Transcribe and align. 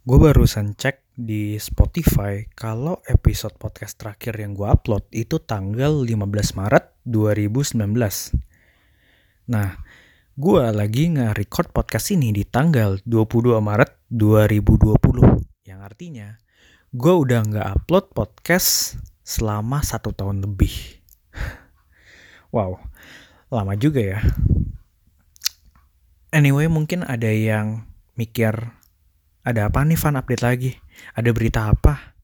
Gue 0.00 0.16
barusan 0.16 0.72
cek 0.80 1.12
di 1.12 1.60
Spotify 1.60 2.48
kalau 2.56 3.04
episode 3.04 3.52
podcast 3.60 4.00
terakhir 4.00 4.32
yang 4.40 4.56
gue 4.56 4.64
upload 4.64 5.04
itu 5.12 5.36
tanggal 5.44 6.08
15 6.08 6.56
Maret 6.56 7.04
2019. 7.04 7.84
Nah, 9.52 9.76
gue 10.40 10.62
lagi 10.72 11.04
nge-record 11.12 11.76
podcast 11.76 12.16
ini 12.16 12.32
di 12.32 12.48
tanggal 12.48 12.96
22 13.04 13.60
Maret 13.60 14.08
2020. 14.08 15.68
Yang 15.68 15.80
artinya, 15.84 16.32
gue 16.96 17.14
udah 17.20 17.40
nggak 17.44 17.68
upload 17.84 18.08
podcast 18.16 18.96
selama 19.20 19.84
satu 19.84 20.16
tahun 20.16 20.40
lebih. 20.40 20.72
wow, 22.56 22.80
lama 23.52 23.76
juga 23.76 24.16
ya. 24.16 24.24
Anyway, 26.32 26.72
mungkin 26.72 27.04
ada 27.04 27.28
yang 27.28 27.84
mikir, 28.16 28.79
ada 29.40 29.72
apa 29.72 29.80
nih 29.84 29.96
fan 29.96 30.20
update 30.20 30.44
lagi? 30.44 30.70
Ada 31.16 31.30
berita 31.32 31.72
apa? 31.72 32.16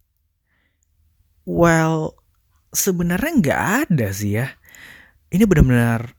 Well, 1.48 2.12
sebenarnya 2.74 3.32
nggak 3.40 3.62
ada 3.88 4.08
sih 4.12 4.36
ya. 4.36 4.52
Ini 5.32 5.48
benar-benar 5.48 6.12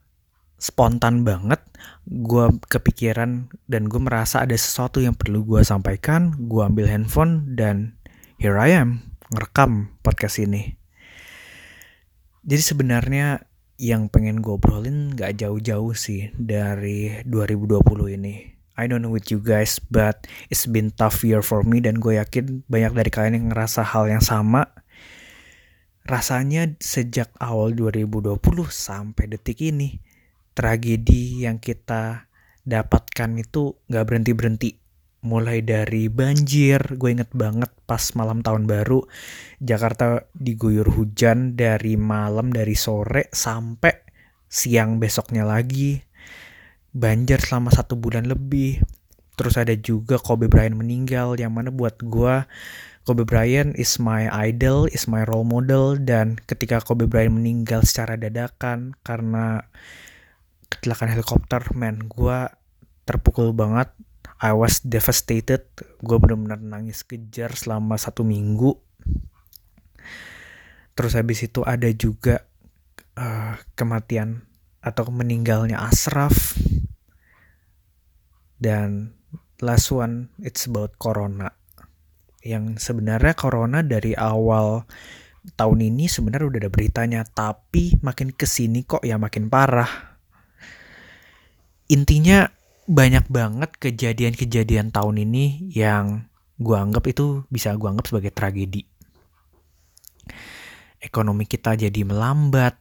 spontan 0.58 1.22
banget. 1.22 1.62
Gue 2.08 2.50
kepikiran 2.66 3.46
dan 3.70 3.86
gue 3.86 4.00
merasa 4.02 4.42
ada 4.42 4.56
sesuatu 4.58 4.98
yang 4.98 5.14
perlu 5.14 5.46
gue 5.46 5.62
sampaikan. 5.62 6.34
Gue 6.50 6.66
ambil 6.66 6.90
handphone 6.90 7.54
dan 7.54 7.94
here 8.42 8.58
I 8.58 8.74
am 8.74 9.14
ngerekam 9.30 9.94
podcast 10.02 10.42
ini. 10.42 10.74
Jadi 12.42 12.62
sebenarnya 12.64 13.44
yang 13.78 14.10
pengen 14.10 14.42
gue 14.42 14.58
obrolin 14.58 15.14
gak 15.14 15.38
jauh-jauh 15.38 15.94
sih 15.94 16.34
dari 16.34 17.22
2020 17.22 18.16
ini. 18.18 18.57
I 18.78 18.86
don't 18.86 19.02
know 19.02 19.10
with 19.10 19.34
you 19.34 19.42
guys, 19.42 19.82
but 19.82 20.30
it's 20.46 20.70
been 20.70 20.94
tough 20.94 21.26
year 21.26 21.42
for 21.42 21.66
me 21.66 21.82
dan 21.82 21.98
gue 21.98 22.14
yakin 22.14 22.62
banyak 22.70 22.94
dari 22.94 23.10
kalian 23.10 23.34
yang 23.34 23.46
ngerasa 23.50 23.82
hal 23.82 24.06
yang 24.06 24.22
sama. 24.22 24.70
Rasanya 26.06 26.78
sejak 26.78 27.34
awal 27.42 27.74
2020 27.74 28.38
sampai 28.70 29.24
detik 29.26 29.60
ini, 29.66 29.98
tragedi 30.54 31.42
yang 31.42 31.58
kita 31.58 32.30
dapatkan 32.62 33.30
itu 33.42 33.76
gak 33.90 34.06
berhenti-berhenti 34.06 34.78
mulai 35.26 35.66
dari 35.66 36.06
banjir 36.06 36.78
gue 36.94 37.10
inget 37.10 37.34
banget 37.34 37.74
pas 37.90 38.14
malam 38.14 38.38
tahun 38.38 38.70
baru 38.70 39.02
Jakarta 39.58 40.30
diguyur 40.30 40.86
hujan 40.94 41.58
dari 41.58 41.98
malam 41.98 42.54
dari 42.54 42.78
sore 42.78 43.26
sampai 43.34 43.98
siang 44.46 45.02
besoknya 45.02 45.42
lagi 45.42 45.98
banjir 46.98 47.38
selama 47.38 47.70
satu 47.70 47.94
bulan 47.94 48.26
lebih 48.26 48.82
terus 49.38 49.54
ada 49.54 49.70
juga 49.78 50.18
Kobe 50.18 50.50
Bryant 50.50 50.74
meninggal 50.74 51.38
yang 51.38 51.54
mana 51.54 51.70
buat 51.70 52.02
gue 52.02 52.42
Kobe 53.06 53.22
Bryant 53.22 53.78
is 53.78 54.02
my 54.02 54.26
idol 54.34 54.90
is 54.90 55.06
my 55.06 55.22
role 55.22 55.46
model 55.46 55.94
dan 55.94 56.42
ketika 56.50 56.82
Kobe 56.82 57.06
Bryant 57.06 57.38
meninggal 57.38 57.86
secara 57.86 58.18
dadakan 58.18 58.98
karena 59.06 59.62
kecelakaan 60.68 61.14
helikopter 61.14 61.62
man 61.78 62.10
gue 62.10 62.50
terpukul 63.06 63.54
banget 63.54 63.94
I 64.38 64.54
was 64.54 64.78
devastated. 64.86 65.66
Gue 65.98 66.16
benar-benar 66.22 66.62
nangis 66.62 67.02
kejar 67.02 67.58
selama 67.58 67.98
satu 67.98 68.22
minggu. 68.22 68.78
Terus 70.94 71.12
habis 71.18 71.42
itu 71.42 71.66
ada 71.66 71.90
juga 71.90 72.46
uh, 73.18 73.58
kematian 73.74 74.46
atau 74.78 75.10
meninggalnya 75.10 75.82
Asraf. 75.82 76.54
Dan 78.58 79.14
last 79.62 79.94
one, 79.94 80.34
it's 80.42 80.66
about 80.66 80.98
Corona. 80.98 81.54
Yang 82.42 82.82
sebenarnya 82.82 83.38
Corona 83.38 83.86
dari 83.86 84.18
awal 84.18 84.82
tahun 85.54 85.80
ini 85.80 86.10
sebenarnya 86.10 86.46
udah 86.50 86.60
ada 86.66 86.70
beritanya. 86.70 87.20
Tapi 87.22 88.02
makin 88.02 88.34
ke 88.34 88.44
sini 88.44 88.82
kok 88.82 89.06
ya 89.06 89.16
makin 89.16 89.46
parah. 89.46 90.18
Intinya 91.88 92.50
banyak 92.88 93.28
banget 93.28 93.70
kejadian-kejadian 93.76 94.90
tahun 94.92 95.22
ini 95.28 95.70
yang 95.72 96.28
gue 96.58 96.76
anggap 96.76 97.06
itu 97.06 97.46
bisa 97.52 97.76
gue 97.78 97.88
anggap 97.88 98.10
sebagai 98.10 98.32
tragedi. 98.34 98.82
Ekonomi 100.98 101.46
kita 101.46 101.78
jadi 101.78 102.02
melambat, 102.02 102.74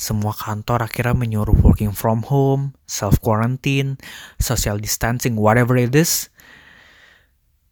semua 0.00 0.32
kantor 0.32 0.88
akhirnya 0.88 1.12
menyuruh 1.12 1.60
working 1.60 1.92
from 1.92 2.24
home, 2.24 2.72
self 2.88 3.20
quarantine, 3.20 4.00
social 4.40 4.80
distancing, 4.80 5.36
whatever 5.36 5.76
it 5.76 5.92
is. 5.92 6.32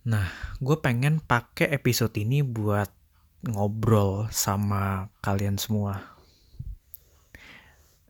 Nah, 0.04 0.28
gue 0.60 0.76
pengen 0.76 1.24
pakai 1.24 1.72
episode 1.72 2.12
ini 2.20 2.44
buat 2.44 2.92
ngobrol 3.48 4.28
sama 4.28 5.08
kalian 5.24 5.56
semua. 5.56 6.20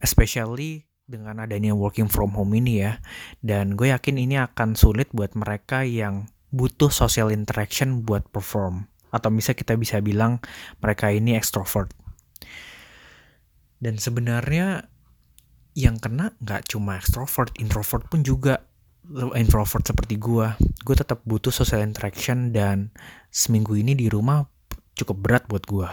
Especially 0.02 0.90
dengan 1.06 1.38
adanya 1.38 1.78
working 1.78 2.10
from 2.10 2.34
home 2.34 2.58
ini 2.58 2.82
ya. 2.82 2.98
Dan 3.38 3.78
gue 3.78 3.94
yakin 3.94 4.18
ini 4.18 4.34
akan 4.34 4.74
sulit 4.74 5.14
buat 5.14 5.38
mereka 5.38 5.86
yang 5.86 6.26
butuh 6.50 6.90
social 6.90 7.30
interaction 7.30 8.02
buat 8.02 8.26
perform. 8.34 8.90
Atau 9.14 9.30
bisa 9.30 9.54
kita 9.54 9.78
bisa 9.78 10.02
bilang 10.02 10.42
mereka 10.82 11.14
ini 11.14 11.38
extrovert. 11.38 11.94
Dan 13.78 13.98
sebenarnya 13.98 14.86
yang 15.78 16.02
kena 16.02 16.34
nggak 16.42 16.74
cuma 16.74 16.98
extrovert, 16.98 17.54
introvert 17.62 18.10
pun 18.10 18.26
juga 18.26 18.66
introvert 19.38 19.86
seperti 19.86 20.18
gue. 20.18 20.46
Gue 20.84 20.96
tetap 20.98 21.22
butuh 21.24 21.54
social 21.54 21.80
interaction 21.80 22.50
dan 22.50 22.90
seminggu 23.30 23.78
ini 23.78 23.94
di 23.94 24.10
rumah 24.10 24.44
cukup 24.98 25.16
berat 25.22 25.44
buat 25.46 25.64
gue. 25.64 25.88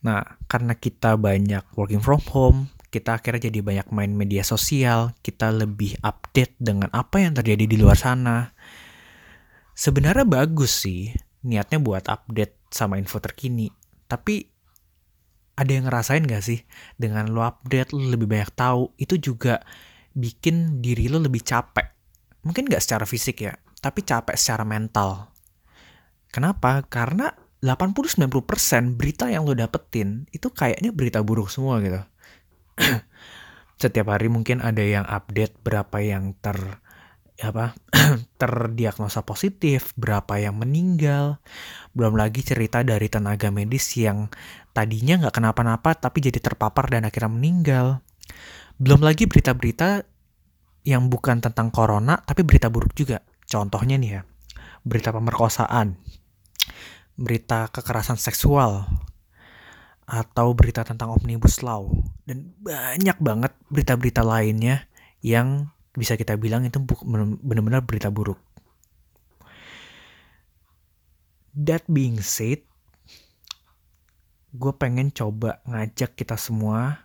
Nah, 0.00 0.24
karena 0.48 0.72
kita 0.76 1.16
banyak 1.16 1.64
working 1.76 2.00
from 2.00 2.20
home, 2.32 2.58
kita 2.88 3.20
akhirnya 3.20 3.52
jadi 3.52 3.60
banyak 3.60 3.88
main 3.92 4.12
media 4.16 4.40
sosial, 4.40 5.12
kita 5.20 5.52
lebih 5.52 5.96
update 6.00 6.56
dengan 6.56 6.88
apa 6.92 7.20
yang 7.20 7.36
terjadi 7.36 7.64
di 7.68 7.76
luar 7.76 7.96
sana. 7.96 8.52
Sebenarnya 9.76 10.24
bagus 10.24 10.84
sih, 10.84 11.12
niatnya 11.44 11.80
buat 11.80 12.08
update 12.08 12.72
sama 12.72 12.96
info 12.96 13.20
terkini. 13.20 13.68
Tapi 14.08 14.44
ada 15.60 15.70
yang 15.76 15.84
ngerasain 15.92 16.24
gak 16.24 16.40
sih? 16.40 16.64
Dengan 16.96 17.28
lo 17.28 17.44
update, 17.44 17.92
lo 17.92 18.08
lebih 18.08 18.24
banyak 18.24 18.56
tahu, 18.56 18.96
itu 18.96 19.20
juga 19.20 19.60
bikin 20.16 20.80
diri 20.80 21.12
lo 21.12 21.20
lebih 21.20 21.44
capek. 21.44 21.92
Mungkin 22.48 22.64
gak 22.72 22.80
secara 22.80 23.04
fisik 23.04 23.44
ya, 23.44 23.52
tapi 23.84 24.00
capek 24.00 24.40
secara 24.40 24.64
mental. 24.64 25.28
Kenapa? 26.32 26.80
Karena 26.88 27.28
80-90% 27.60 28.96
berita 28.96 29.28
yang 29.28 29.44
lo 29.44 29.52
dapetin 29.52 30.24
itu 30.32 30.48
kayaknya 30.48 30.96
berita 30.96 31.20
buruk 31.20 31.52
semua 31.52 31.76
gitu. 31.84 32.00
Setiap 33.80 34.08
hari 34.08 34.32
mungkin 34.32 34.64
ada 34.64 34.80
yang 34.80 35.04
update 35.04 35.60
berapa 35.60 36.00
yang 36.00 36.32
ter 36.40 36.56
apa 37.40 37.76
terdiagnosa 38.40 39.20
positif, 39.28 39.92
berapa 40.00 40.40
yang 40.40 40.56
meninggal, 40.56 41.36
belum 41.92 42.16
lagi 42.16 42.40
cerita 42.40 42.80
dari 42.80 43.12
tenaga 43.12 43.52
medis 43.52 43.92
yang 44.00 44.32
tadinya 44.72 45.20
nggak 45.20 45.36
kenapa-napa 45.36 46.00
tapi 46.00 46.24
jadi 46.24 46.40
terpapar 46.40 46.88
dan 46.88 47.04
akhirnya 47.04 47.28
meninggal. 47.28 47.86
Belum 48.80 49.04
lagi 49.04 49.28
berita-berita 49.28 50.08
yang 50.88 51.12
bukan 51.12 51.44
tentang 51.44 51.68
corona 51.68 52.16
tapi 52.24 52.40
berita 52.40 52.72
buruk 52.72 52.96
juga. 52.96 53.20
Contohnya 53.44 54.00
nih 54.00 54.10
ya, 54.16 54.22
berita 54.80 55.12
pemerkosaan, 55.12 56.00
berita 57.20 57.68
kekerasan 57.68 58.16
seksual 58.16 58.88
atau 60.10 60.56
berita 60.58 60.82
tentang 60.82 61.14
omnibus 61.14 61.62
law 61.62 61.86
dan 62.26 62.50
banyak 62.58 63.14
banget 63.22 63.52
berita-berita 63.70 64.26
lainnya 64.26 64.90
yang 65.22 65.70
bisa 66.00 66.16
kita 66.16 66.40
bilang 66.40 66.64
itu 66.64 66.80
benar-benar 67.44 67.84
berita 67.84 68.08
buruk. 68.08 68.40
That 71.52 71.84
being 71.84 72.24
said, 72.24 72.64
gue 74.56 74.72
pengen 74.80 75.12
coba 75.12 75.60
ngajak 75.68 76.16
kita 76.16 76.40
semua 76.40 77.04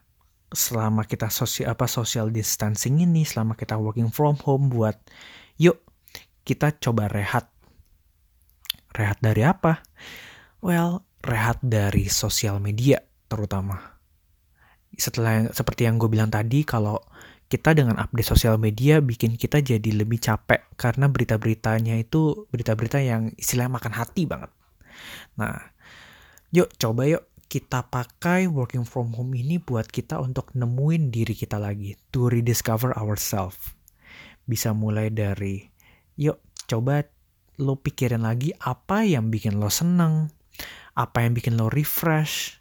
selama 0.56 1.04
kita 1.04 1.28
sosial 1.28 1.76
apa 1.76 1.92
social 1.92 2.32
distancing 2.32 3.04
ini, 3.04 3.28
selama 3.28 3.60
kita 3.60 3.76
working 3.76 4.08
from 4.08 4.40
home 4.48 4.72
buat 4.72 4.96
yuk 5.60 5.84
kita 6.48 6.78
coba 6.80 7.12
rehat 7.12 7.52
Rehat 8.96 9.20
dari 9.20 9.44
apa? 9.44 9.84
Well, 10.64 11.04
rehat 11.20 11.60
dari 11.60 12.08
sosial 12.08 12.64
media 12.64 13.04
terutama. 13.28 14.00
Setelah 14.96 15.52
seperti 15.52 15.84
yang 15.84 16.00
gue 16.00 16.08
bilang 16.08 16.32
tadi, 16.32 16.64
kalau 16.64 17.04
kita 17.56 17.72
dengan 17.72 17.96
update 17.96 18.28
sosial 18.28 18.60
media 18.60 19.00
bikin 19.00 19.40
kita 19.40 19.64
jadi 19.64 19.96
lebih 19.96 20.20
capek 20.20 20.76
karena 20.76 21.08
berita-beritanya 21.08 21.96
itu 21.96 22.52
berita-berita 22.52 23.00
yang 23.00 23.32
istilahnya 23.40 23.80
makan 23.80 23.94
hati 23.96 24.28
banget. 24.28 24.52
Nah, 25.40 25.72
yuk 26.52 26.68
coba 26.76 27.08
yuk 27.08 27.24
kita 27.48 27.88
pakai 27.88 28.52
working 28.52 28.84
from 28.84 29.16
home 29.16 29.32
ini 29.32 29.56
buat 29.56 29.88
kita 29.88 30.20
untuk 30.20 30.52
nemuin 30.52 31.16
diri 31.16 31.32
kita 31.32 31.56
lagi, 31.56 31.96
to 32.12 32.28
rediscover 32.28 32.92
ourselves. 33.00 33.72
Bisa 34.44 34.76
mulai 34.76 35.08
dari, 35.08 35.64
yuk 36.20 36.44
coba 36.68 37.08
lo 37.56 37.80
pikirin 37.80 38.28
lagi 38.28 38.52
apa 38.60 39.08
yang 39.08 39.32
bikin 39.32 39.56
lo 39.56 39.72
seneng, 39.72 40.28
apa 41.00 41.24
yang 41.24 41.32
bikin 41.32 41.56
lo 41.56 41.72
refresh. 41.72 42.60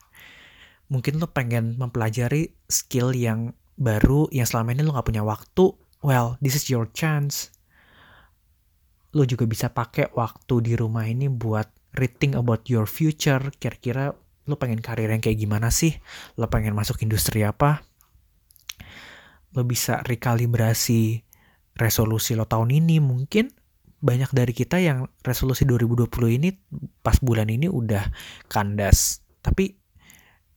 Mungkin 0.87 1.19
lo 1.19 1.33
pengen 1.35 1.75
mempelajari 1.81 2.55
skill 2.71 3.11
yang 3.17 3.57
baru 3.75 4.31
yang 4.31 4.47
selama 4.47 4.75
ini 4.75 4.83
lo 4.87 4.95
gak 4.95 5.09
punya 5.09 5.27
waktu. 5.27 5.75
Well, 6.05 6.37
this 6.45 6.55
is 6.55 6.69
your 6.69 6.91
chance. 6.93 7.51
Lo 9.15 9.25
juga 9.25 9.47
bisa 9.47 9.71
pakai 9.71 10.11
waktu 10.13 10.55
di 10.61 10.73
rumah 10.75 11.07
ini 11.07 11.31
buat 11.31 11.71
reading 11.97 12.35
about 12.37 12.67
your 12.69 12.85
future. 12.85 13.41
Kira-kira 13.57 14.13
lo 14.45 14.55
pengen 14.61 14.85
karir 14.85 15.09
yang 15.09 15.23
kayak 15.23 15.41
gimana 15.41 15.73
sih? 15.73 15.97
Lo 16.37 16.51
pengen 16.51 16.77
masuk 16.77 17.01
industri 17.01 17.47
apa? 17.47 17.87
Lo 19.55 19.63
bisa 19.65 20.03
rekalibrasi 20.03 21.23
resolusi 21.75 22.39
lo 22.39 22.47
tahun 22.47 22.71
ini 22.71 23.03
mungkin 23.03 23.51
banyak 24.05 24.31
dari 24.37 24.53
kita 24.53 24.79
yang 24.85 25.09
resolusi 25.25 25.65
2020 25.65 26.37
ini 26.37 26.53
pas 27.01 27.17
bulan 27.25 27.49
ini 27.49 27.73
udah 27.73 28.05
kandas. 28.53 29.25
Tapi 29.41 29.84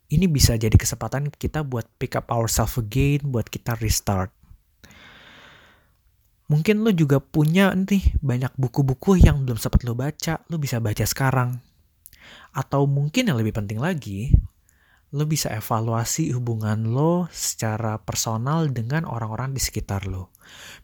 ini 0.08 0.26
bisa 0.32 0.56
jadi 0.56 0.74
kesempatan 0.74 1.28
kita 1.32 1.68
buat 1.68 1.88
pick 2.00 2.16
up 2.16 2.32
ourselves 2.32 2.80
again, 2.80 3.28
buat 3.28 3.52
kita 3.52 3.76
restart. 3.80 4.32
Mungkin 6.48 6.80
lo 6.80 6.96
juga 6.96 7.20
punya 7.20 7.76
nih 7.76 8.16
banyak 8.24 8.56
buku-buku 8.56 9.20
yang 9.20 9.44
belum 9.44 9.60
sempat 9.60 9.84
lo 9.84 10.00
baca, 10.00 10.48
lo 10.48 10.56
bisa 10.56 10.80
baca 10.80 11.04
sekarang. 11.04 11.60
Atau 12.56 12.88
mungkin 12.88 13.28
yang 13.28 13.36
lebih 13.36 13.52
penting 13.52 13.84
lagi, 13.84 14.32
lo 15.12 15.28
bisa 15.28 15.52
evaluasi 15.52 16.32
hubungan 16.32 16.88
lo 16.88 17.28
secara 17.36 18.00
personal 18.00 18.72
dengan 18.72 19.04
orang-orang 19.04 19.52
di 19.52 19.60
sekitar 19.60 20.08
lo. 20.08 20.32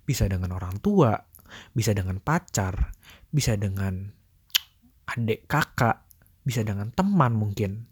Bisa 0.04 0.28
dengan 0.28 0.52
orang 0.52 0.84
tua, 0.84 1.16
bisa 1.72 1.96
dengan 1.96 2.20
pacar, 2.20 2.92
bisa 3.32 3.56
dengan 3.56 4.12
adik 5.16 5.48
kakak, 5.48 6.04
bisa 6.44 6.68
dengan 6.68 6.92
teman 6.92 7.40
mungkin. 7.40 7.88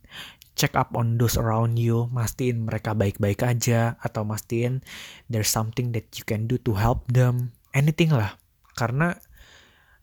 Check 0.52 0.76
up 0.76 0.92
on 0.94 1.16
those 1.16 1.40
around 1.40 1.80
you, 1.80 2.12
mastiin 2.12 2.68
mereka 2.68 2.92
baik-baik 2.92 3.40
aja, 3.42 3.96
atau 4.04 4.28
mastiin 4.28 4.84
there's 5.32 5.48
something 5.48 5.96
that 5.96 6.12
you 6.20 6.28
can 6.28 6.46
do 6.46 6.60
to 6.62 6.76
help 6.76 7.08
them, 7.08 7.56
anything 7.72 8.12
lah. 8.12 8.36
Karena 8.76 9.16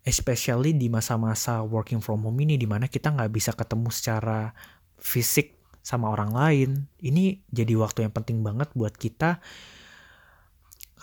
especially 0.09 0.73
di 0.73 0.89
masa-masa 0.89 1.61
working 1.61 2.01
from 2.01 2.25
home 2.25 2.41
ini, 2.41 2.57
di 2.57 2.65
mana 2.65 2.89
kita 2.89 3.13
nggak 3.13 3.29
bisa 3.29 3.53
ketemu 3.53 3.93
secara 3.93 4.57
fisik 4.97 5.61
sama 5.85 6.09
orang 6.13 6.33
lain, 6.33 6.71
ini 7.05 7.45
jadi 7.53 7.77
waktu 7.77 8.09
yang 8.09 8.13
penting 8.17 8.41
banget 8.41 8.73
buat 8.73 8.97
kita 8.97 9.41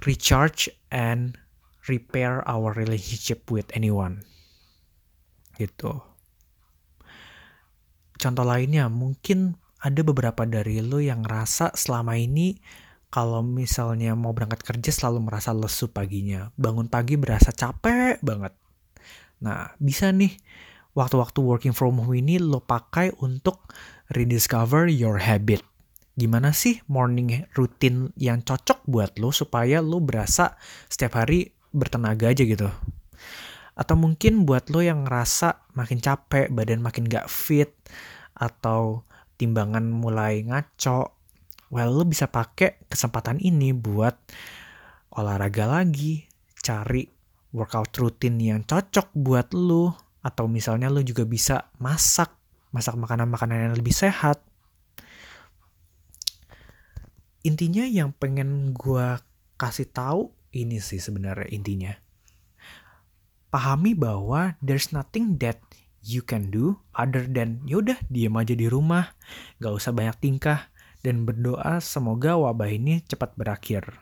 recharge 0.03 0.73
and 0.89 1.37
repair 1.85 2.41
our 2.49 2.73
relationship 2.73 3.49
with 3.53 3.69
anyone. 3.77 4.25
Gitu. 5.55 6.14
Contoh 8.25 8.41
lainnya, 8.41 8.89
mungkin 8.89 9.53
ada 9.77 10.01
beberapa 10.01 10.49
dari 10.49 10.81
lo 10.81 10.97
yang 10.97 11.21
ngerasa 11.21 11.77
selama 11.77 12.17
ini 12.17 12.57
kalau 13.13 13.45
misalnya 13.45 14.17
mau 14.17 14.33
berangkat 14.33 14.65
kerja 14.65 14.89
selalu 14.89 15.29
merasa 15.29 15.53
lesu 15.53 15.93
paginya. 15.93 16.49
Bangun 16.57 16.89
pagi 16.89 17.21
berasa 17.21 17.53
capek 17.53 18.17
banget. 18.25 18.57
Nah, 19.45 19.77
bisa 19.77 20.09
nih 20.09 20.33
waktu-waktu 20.97 21.37
working 21.37 21.77
from 21.77 22.01
home 22.01 22.17
ini 22.17 22.41
lo 22.41 22.65
pakai 22.65 23.13
untuk 23.21 23.69
rediscover 24.09 24.89
your 24.89 25.21
habit 25.21 25.61
gimana 26.15 26.55
sih 26.55 26.79
morning 26.87 27.43
routine 27.59 28.15
yang 28.15 28.39
cocok 28.39 28.87
buat 28.87 29.19
lo 29.19 29.35
supaya 29.35 29.83
lo 29.83 29.99
berasa 29.99 30.55
setiap 30.87 31.19
hari 31.19 31.51
bertenaga 31.75 32.31
aja 32.31 32.47
gitu. 32.47 32.71
Atau 33.75 33.99
mungkin 33.99 34.47
buat 34.47 34.71
lo 34.71 34.79
yang 34.79 35.03
ngerasa 35.03 35.75
makin 35.75 35.99
capek, 35.99 36.47
badan 36.47 36.79
makin 36.79 37.03
gak 37.11 37.27
fit, 37.27 37.75
atau 38.35 39.07
timbangan 39.39 39.87
mulai 39.87 40.43
ngaco, 40.43 41.15
well 41.71 41.91
lo 41.91 42.03
bisa 42.03 42.27
pakai 42.27 42.85
kesempatan 42.87 43.39
ini 43.39 43.71
buat 43.71 44.15
olahraga 45.15 45.67
lagi, 45.67 46.27
cari 46.59 47.07
workout 47.55 47.95
rutin 47.95 48.35
yang 48.39 48.67
cocok 48.67 49.15
buat 49.15 49.55
lo, 49.55 49.95
atau 50.19 50.51
misalnya 50.51 50.91
lo 50.91 50.99
juga 50.99 51.23
bisa 51.23 51.71
masak, 51.79 52.35
masak 52.75 52.99
makanan-makanan 52.99 53.71
yang 53.71 53.75
lebih 53.79 53.95
sehat. 53.95 54.43
Intinya 57.45 57.85
yang 57.85 58.11
pengen 58.11 58.73
gue 58.73 59.21
kasih 59.55 59.87
tahu 59.87 60.33
ini 60.51 60.81
sih 60.81 60.97
sebenarnya 60.97 61.47
intinya. 61.53 61.93
Pahami 63.53 63.95
bahwa 63.95 64.59
there's 64.59 64.91
nothing 64.91 65.39
that 65.39 65.61
you 66.05 66.21
can 66.21 66.53
do 66.53 66.77
other 66.93 67.25
than 67.25 67.65
yaudah 67.65 67.97
diam 68.07 68.37
aja 68.37 68.53
di 68.53 68.69
rumah, 68.69 69.17
gak 69.57 69.73
usah 69.73 69.91
banyak 69.91 70.15
tingkah, 70.21 70.69
dan 71.01 71.25
berdoa 71.25 71.81
semoga 71.81 72.37
wabah 72.37 72.69
ini 72.69 73.01
cepat 73.03 73.33
berakhir. 73.33 73.97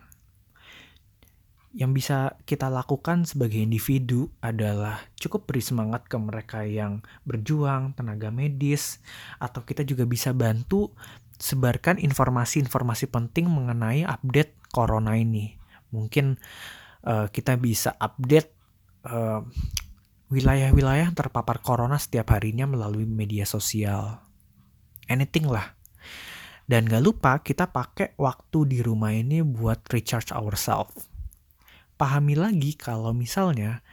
Yang 1.73 1.91
bisa 2.03 2.17
kita 2.45 2.69
lakukan 2.69 3.25
sebagai 3.25 3.57
individu 3.57 4.29
adalah 4.45 5.01
cukup 5.17 5.49
beri 5.49 5.63
semangat 5.65 6.05
ke 6.05 6.21
mereka 6.21 6.61
yang 6.67 7.01
berjuang, 7.25 7.97
tenaga 7.97 8.29
medis, 8.29 9.01
atau 9.41 9.65
kita 9.65 9.81
juga 9.81 10.05
bisa 10.05 10.37
bantu 10.37 10.93
sebarkan 11.41 11.97
informasi-informasi 11.97 13.09
penting 13.09 13.49
mengenai 13.49 14.05
update 14.05 14.53
corona 14.69 15.17
ini 15.17 15.63
mungkin 15.93 16.41
uh, 17.05 17.29
kita 17.29 17.61
bisa 17.61 17.93
update 18.01 18.49
uh, 19.05 19.45
wilayah-wilayah 20.33 21.13
terpapar 21.13 21.61
corona 21.61 22.01
setiap 22.01 22.33
harinya 22.33 22.65
melalui 22.65 23.05
media 23.05 23.45
sosial. 23.45 24.17
Anything 25.05 25.45
lah. 25.45 25.77
Dan 26.65 26.89
gak 26.89 27.03
lupa 27.05 27.37
kita 27.45 27.69
pakai 27.69 28.17
waktu 28.17 28.65
di 28.65 28.79
rumah 28.81 29.13
ini 29.13 29.45
buat 29.45 29.85
recharge 29.93 30.33
ourselves. 30.33 31.05
Pahami 31.93 32.33
lagi 32.33 32.73
kalau 32.73 33.13
misalnya 33.13 33.85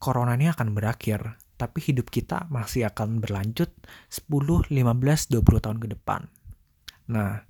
corona 0.00 0.32
ini 0.38 0.48
akan 0.48 0.72
berakhir, 0.72 1.36
tapi 1.60 1.84
hidup 1.84 2.08
kita 2.08 2.48
masih 2.48 2.88
akan 2.88 3.20
berlanjut 3.20 3.68
10, 4.08 4.72
15, 4.72 4.72
20 4.72 5.64
tahun 5.64 5.78
ke 5.84 5.88
depan. 6.00 6.32
Nah, 7.12 7.44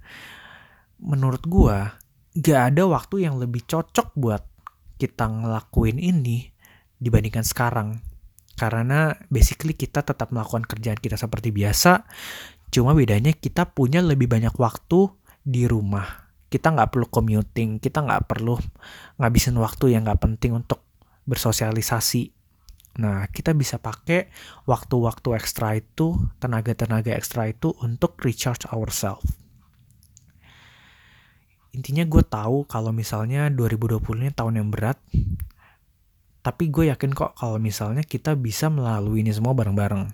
menurut 0.99 1.47
gua 1.47 1.95
gak 2.35 2.75
ada 2.75 2.83
waktu 2.91 3.31
yang 3.31 3.39
lebih 3.39 3.63
cocok 3.69 4.11
buat 4.19 4.43
kita 4.99 5.29
ngelakuin 5.29 6.03
ini 6.03 6.51
dibandingkan 6.99 7.45
sekarang. 7.45 8.14
Karena 8.55 9.11
basically 9.29 9.75
kita 9.75 10.07
tetap 10.07 10.31
melakukan 10.31 10.63
kerjaan 10.65 10.99
kita 10.99 11.19
seperti 11.19 11.51
biasa, 11.51 12.07
cuma 12.71 12.95
bedanya 12.95 13.35
kita 13.35 13.67
punya 13.71 13.99
lebih 14.01 14.31
banyak 14.31 14.55
waktu 14.55 15.11
di 15.43 15.67
rumah. 15.67 16.31
Kita 16.47 16.71
nggak 16.71 16.95
perlu 16.95 17.07
commuting, 17.11 17.83
kita 17.83 18.07
nggak 18.07 18.31
perlu 18.31 18.55
ngabisin 19.19 19.59
waktu 19.59 19.99
yang 19.99 20.07
nggak 20.07 20.23
penting 20.23 20.55
untuk 20.55 20.87
bersosialisasi. 21.27 22.31
Nah, 22.95 23.27
kita 23.27 23.51
bisa 23.59 23.83
pakai 23.83 24.31
waktu-waktu 24.71 25.35
ekstra 25.35 25.75
itu, 25.75 26.15
tenaga-tenaga 26.39 27.11
ekstra 27.19 27.51
itu 27.51 27.75
untuk 27.83 28.15
recharge 28.23 28.71
ourselves 28.71 29.45
intinya 31.75 32.07
gue 32.07 32.23
tahu 32.23 32.71
kalau 32.71 32.95
misalnya 32.95 33.51
2020 33.51 34.23
ini 34.23 34.31
tahun 34.31 34.63
yang 34.63 34.71
berat 34.71 34.97
tapi 36.45 36.69
gue 36.69 36.93
yakin 36.93 37.17
kok 37.17 37.41
kalau 37.41 37.57
misalnya 37.57 38.05
kita 38.05 38.37
bisa 38.37 38.69
melalui 38.69 39.25
ini 39.25 39.33
semua 39.33 39.57
bareng-bareng 39.57 40.13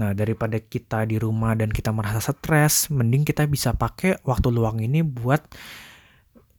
nah 0.00 0.16
daripada 0.16 0.56
kita 0.56 1.04
di 1.04 1.20
rumah 1.20 1.52
dan 1.52 1.68
kita 1.68 1.92
merasa 1.92 2.32
stres 2.32 2.88
mending 2.88 3.28
kita 3.28 3.44
bisa 3.44 3.76
pakai 3.76 4.16
waktu 4.24 4.48
luang 4.48 4.80
ini 4.80 5.04
buat 5.04 5.44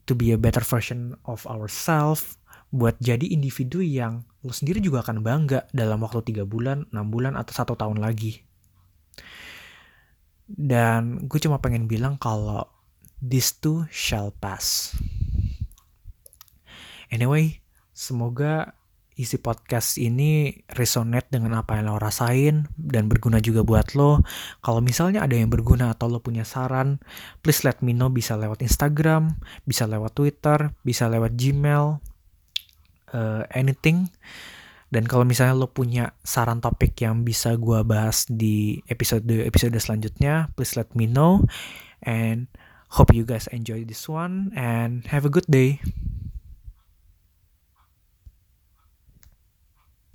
to 0.05 0.13
be 0.13 0.29
a 0.29 0.37
better 0.37 0.61
version 0.61 1.17
of 1.25 1.41
ourselves 1.49 2.37
buat 2.71 2.95
jadi 3.03 3.27
individu 3.27 3.83
yang 3.83 4.23
lo 4.41 4.55
sendiri 4.55 4.79
juga 4.81 5.03
akan 5.05 5.21
bangga 5.21 5.67
dalam 5.75 6.01
waktu 6.01 6.23
3 6.33 6.47
bulan, 6.47 6.87
6 6.89 7.13
bulan, 7.13 7.37
atau 7.37 7.53
satu 7.53 7.75
tahun 7.77 8.01
lagi. 8.01 8.41
Dan 10.47 11.27
gue 11.27 11.39
cuma 11.39 11.59
pengen 11.59 11.85
bilang 11.85 12.17
kalau 12.17 12.67
this 13.19 13.53
too 13.53 13.85
shall 13.91 14.31
pass. 14.31 14.95
Anyway, 17.11 17.60
semoga 18.01 18.73
isi 19.13 19.37
podcast 19.37 20.01
ini 20.01 20.49
resonate 20.73 21.29
dengan 21.29 21.61
apa 21.61 21.77
yang 21.77 21.93
lo 21.93 22.01
rasain 22.01 22.65
dan 22.73 23.05
berguna 23.05 23.37
juga 23.37 23.61
buat 23.61 23.93
lo. 23.93 24.25
Kalau 24.65 24.81
misalnya 24.81 25.21
ada 25.21 25.37
yang 25.37 25.53
berguna 25.53 25.93
atau 25.93 26.09
lo 26.09 26.17
punya 26.17 26.41
saran, 26.41 26.97
please 27.45 27.61
let 27.61 27.85
me 27.85 27.93
know 27.93 28.09
bisa 28.09 28.33
lewat 28.33 28.65
Instagram, 28.65 29.37
bisa 29.69 29.85
lewat 29.85 30.17
Twitter, 30.17 30.73
bisa 30.81 31.05
lewat 31.05 31.37
Gmail, 31.37 32.01
uh, 33.13 33.45
anything. 33.53 34.09
Dan 34.89 35.05
kalau 35.05 35.23
misalnya 35.23 35.53
lo 35.53 35.69
punya 35.69 36.17
saran 36.25 36.57
topik 36.57 36.97
yang 37.05 37.21
bisa 37.21 37.53
gue 37.53 37.85
bahas 37.85 38.25
di 38.25 38.81
episode 38.89 39.29
episode 39.29 39.77
selanjutnya, 39.77 40.49
please 40.57 40.73
let 40.73 40.89
me 40.97 41.05
know. 41.05 41.45
And 42.01 42.49
Hope 42.91 43.15
you 43.15 43.23
guys 43.23 43.47
enjoy 43.47 43.87
this 43.87 44.09
one 44.09 44.51
and 44.51 45.07
have 45.07 45.23
a 45.23 45.31
good 45.31 45.47
day. 45.47 45.79